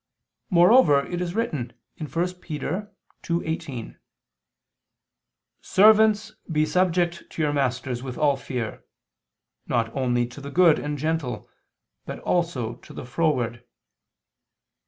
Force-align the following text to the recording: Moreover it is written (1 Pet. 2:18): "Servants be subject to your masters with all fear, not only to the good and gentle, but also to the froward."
Moreover 0.49 1.05
it 1.05 1.21
is 1.21 1.35
written 1.35 1.73
(1 1.99 2.09
Pet. 2.09 2.95
2:18): 3.21 3.97
"Servants 5.61 6.31
be 6.51 6.65
subject 6.65 7.29
to 7.29 7.41
your 7.43 7.53
masters 7.53 8.01
with 8.01 8.17
all 8.17 8.35
fear, 8.35 8.83
not 9.67 9.95
only 9.95 10.25
to 10.25 10.41
the 10.41 10.49
good 10.49 10.79
and 10.79 10.97
gentle, 10.97 11.47
but 12.07 12.17
also 12.21 12.77
to 12.77 12.93
the 12.93 13.05
froward." 13.05 13.63